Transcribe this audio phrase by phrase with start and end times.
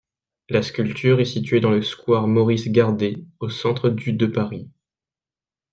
[0.49, 4.67] La sculpture est située dans le square Maurice-Gardette, au centre du de Paris.